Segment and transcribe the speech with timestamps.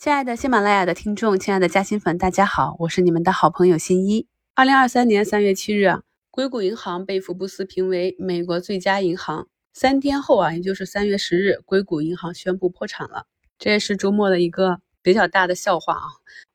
[0.00, 4.28] 亲爱的喜马拉雅的听众，亲爱的嘉兴粉，大家好，我是你们的好朋友新一。
[4.54, 5.92] 二零二三年三月七日，
[6.30, 9.48] 硅谷银行被福布斯评为美国最佳银行。
[9.74, 13.26] 三天后啊，也就是三月十日，硅谷银行宣布破产了。
[13.58, 16.06] 这也是周末的一个比较大的笑话啊。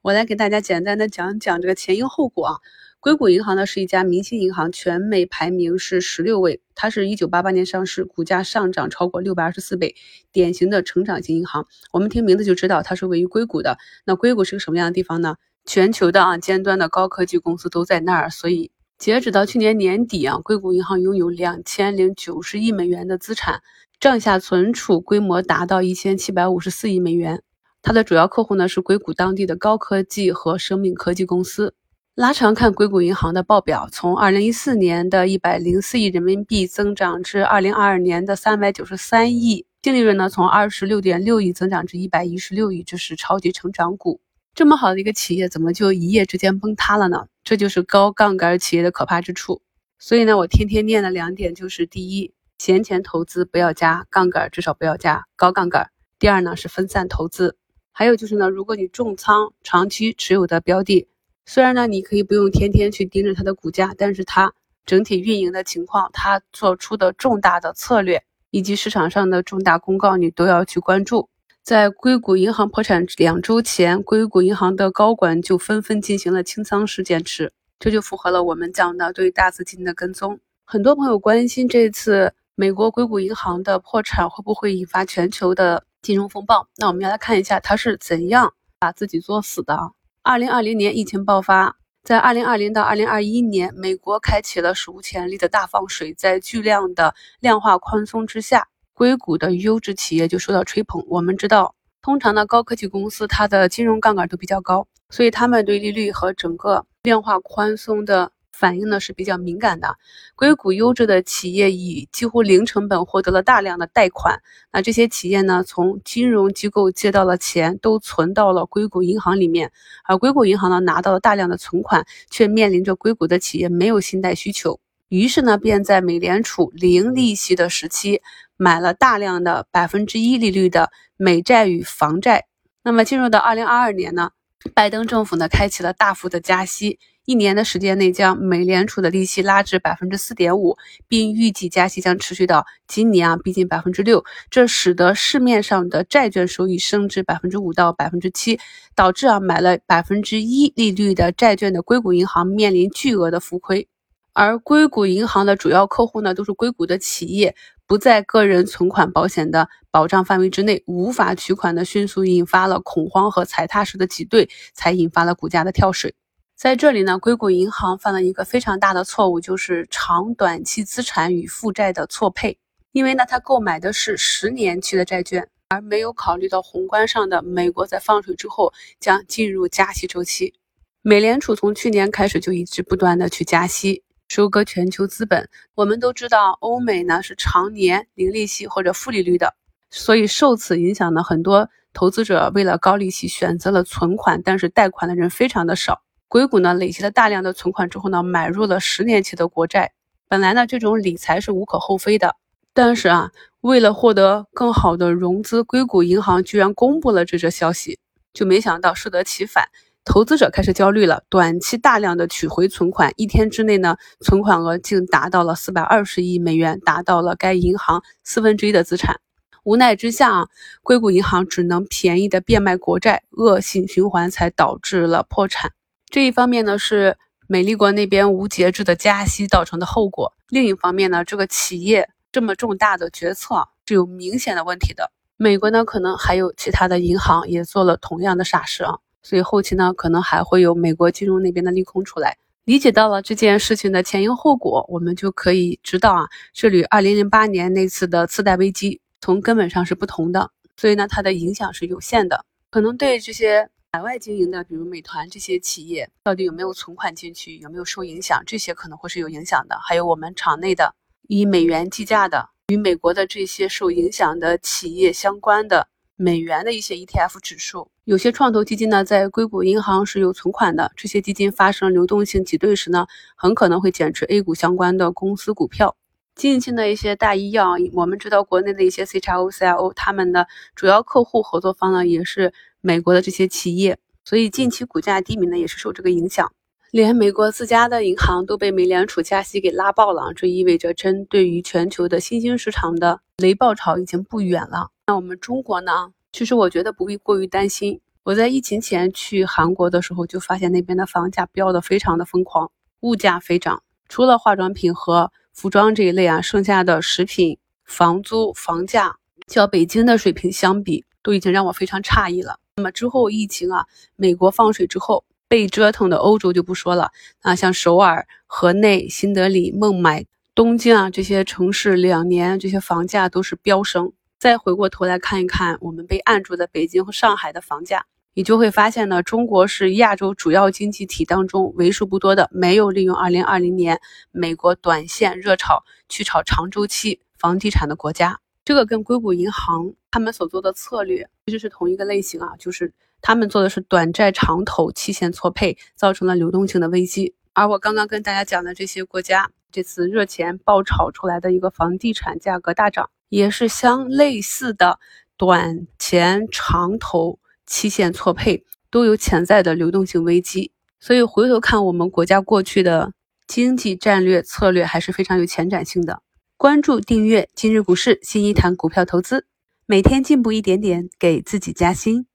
[0.03, 2.55] 我来给大家简单的讲讲这个前因后果啊。
[3.03, 6.61] 硅谷银行呢是一家明星银行，全美排名是十六位。
[6.73, 9.93] 它是一九八八年上市，股价上涨超过六百二十四倍，
[10.31, 11.67] 典型的成长型银行。
[11.91, 13.77] 我们听名字就知道它是位于硅谷的。
[14.05, 15.35] 那硅谷是个什么样的地方呢？
[15.65, 18.29] 全球的啊尖端的高科技公司都在那儿。
[18.29, 23.61] 所以截止到去年年底啊，硅谷银行拥有两千零九十亿美元的资产，
[23.99, 27.43] 账下存储规模达到一千七百五十四亿美元。
[27.81, 31.73] 它的主要客户呢是硅谷当地的高科技和生命科技公司。
[32.15, 44.21] 拉长看硅谷银行的报表，从二零一四年的一百零四亿人民币增长至二零二二年的三百九十三亿，净利润呢从二十六点六亿增长至一百一十六亿，这是超级成长股。
[44.53, 47.25] 这么好的一个企业，怎么就一夜之间崩塌了呢？
[47.43, 49.63] 这就是高杠杆企业的可怕之处。
[49.97, 55.85] 所以呢，我天天念的两点就是：第一，闲钱投资不要加杠杆，至少不要加高杠杆；
[56.19, 57.57] 第二呢是分散投资。
[57.91, 61.07] 还有就是呢，如果你重仓长期持有的标的。
[61.45, 64.53] 虽然呢，你可以不用天天去盯着它的股价，但是它
[64.85, 71.29] 整体运营的情况，它做出的重大的策略以及市场上的重大公告，你都要去关注。
[71.61, 80.39] 在硅谷银行破产两周前，硅谷银行的高管就纷纷进行了清仓式减持，这就符合了我们讲的对大资金的跟踪。
[80.65, 86.67] 很多朋友关心这次美国硅谷银行的破产会不会引发全球的金融风暴？
[86.77, 89.77] 那我们要来看一下它是怎样把自己作死的。
[90.25, 101.03] 二零二零年疫情爆发，在二零二零到二零二一年，美国开启了史无前例的大放水，在巨量的量化宽松之下，硅谷的优质企业就受到吹捧。
[101.09, 108.31] 我们知道，通常呢高科技公司，它的金融杠杆都比较高，所以他们对利率和整个量化宽松的。
[108.53, 109.97] 反应呢是比较敏感的。
[110.35, 114.41] 硅谷优质的企业以几乎零成本获得了大量的贷款，
[114.71, 119.71] 那这些企业呢从金融机构借到了钱，都存到了硅谷银行里面，
[120.05, 124.79] 而硅谷银行呢拿到了大量的存款，却面临着硅谷的企业没有信贷需求，
[125.09, 128.21] 于是呢便在美联储零利息的时期
[128.55, 132.45] 买了大量的百分之一利率的美债与房债。
[132.83, 134.31] 那么进入到二零二二年呢，
[134.73, 136.99] 拜登政府呢开启了大幅的加息。
[137.25, 144.25] 一年的时间内，将美联储的利息拉至百分之四点五，并预计加息将持续到今年啊，逼近百分之六。
[144.49, 148.59] 这使得市面上的债券收益升至百分之五到百分之七，
[148.93, 153.87] 导致啊买了百分之一利率的债券的硅谷银行面临巨额的浮亏。
[154.33, 157.55] 而硅谷银行的主要客户呢，都是硅谷的企业，
[157.87, 166.15] 不在个人存款保险的保障范围之内，无法取款的，迅速引发了恐慌和踩踏式的挤兑，才引发了股价的跳水。
[166.55, 172.57] 在这里呢，硅谷银行犯了一个非常大的错误，就是长短期资产与负债的错配。
[172.93, 180.53] 因为呢，它购买的是十年期的债券，而没有考虑到宏观上的美国在放水之后将进入加息周期。
[181.01, 185.49] 美联储从去年开始就一直不断的去加息，收割全球资本。
[185.75, 189.55] 我们都知道，欧美呢是常年零利息或者负利率的，
[189.89, 196.02] 所以受此影响呢，很多投资者为了高利息选择了存款，但是贷款的人非常的少。
[196.33, 199.91] 硅谷呢累积了大量的存款之后呢，买入了十年期的国债。
[200.27, 202.35] 本来呢这种理财是无可厚非的，
[202.73, 203.29] 但是啊，
[203.61, 207.99] 为了获得更好的融资，硅谷银行居然公布了这则消息，
[208.33, 209.65] 就没想到适得其反，
[210.03, 219.17] 投资者开始焦虑了，短期大量的取回存款，一天之内呢，存款额竟达到了四百二十亿美元，达到了该银行四分之一的资产。
[219.63, 220.47] 无奈之下啊，
[220.81, 225.73] 硅谷银行只能便宜的变卖国债，恶性循环才导致了破产。
[226.13, 235.11] 这一方面呢是美利国那边无节制的加息造成的后果，另一方面呢，这个企业这么重大的决策是有明显的问题的。
[235.37, 242.37] 美国呢可能还有其他的银行也做了同样的傻事啊，所以后期呢可能还会有美国金融那边的利空出来。
[242.63, 253.67] 理解到了这件事情的前因后果，我们就可以知道啊，这与二零零八年那次的次贷危机从根本上是不同的，所以呢它的影响是有限的，可能对这些。
[253.95, 258.41] 海外经营的，比如美团这些企业，到底有没有存款进去，有没有受影响？
[258.43, 259.77] 这些可能会是有影响的。
[259.87, 260.95] 还有我们场内的
[261.27, 267.91] 以美元计价的，与美国的这些受影响的企业相关的美元的一些 ETF 指数。
[268.05, 273.05] 有些创投基金呢，在硅谷银行是有存款的，这些基金发生流动性挤兑时呢，
[273.35, 275.95] 很可能会减持 A 股相关的公司股票。
[276.33, 282.51] 近期的一些大医药，我们知道国内的一些 CXO、CIO，他们的主要客户合作方呢，也是。
[282.85, 286.51] 美国的这些企业，所以近期股价低迷呢，也是受这个影响。
[286.91, 294.91] 连美国自家的银行都被美联储加息给拉爆了，这意味着针对于全球的新兴市场的雷暴潮已经不远了。
[295.07, 296.11] 那我们中国呢？
[296.33, 298.01] 其实我觉得不必过于担心。
[298.23, 302.69] 我在疫情前去韩国的时候，就发现那边的房价飙得非常的疯狂，
[302.99, 303.81] 物价飞涨。
[304.09, 309.15] 除了化妆品和服装这一类啊，剩下的食品、房租、房价，
[309.47, 312.59] 较北京的水平相比，都已经让我非常诧异了。
[312.75, 313.85] 那么之后疫情啊，
[314.15, 315.23] 美国放水之后。
[315.49, 317.11] 被折腾的欧洲就不说了
[317.41, 320.25] 啊，像首尔、河内、新德里、孟买、
[320.55, 324.13] 东京啊这些城市，两年这些房价都是飙升。
[324.39, 338.39] 再回过头来看一看我们被按住的北京和上海的房价，你就会发现呢，中国是亚洲主要经济体当中为数不多的没有利用2020年美国短线热炒去炒长周期房地产的国家。
[338.65, 342.93] 这个跟硅谷银行他们所做的策略其实是同一个类型啊，就是。
[343.25, 347.33] 他们做的是短债长投、期限错配，造成了流动性的危机。
[347.53, 354.99] 而我刚刚跟大家讲的这些国家，这次热钱爆炒出来的一个房地产价格大涨，也是相类似的
[355.37, 360.73] 短钱长投、期限错配，都有潜在的流动性危机。
[360.99, 363.13] 所以回头看我们国家过去的
[363.47, 366.21] 经济战略策略，还是非常有前瞻性的。
[366.55, 369.47] 关注订阅今日股市，新一堂股票投资，
[369.85, 372.25] 每天进步一点点，给自己加薪。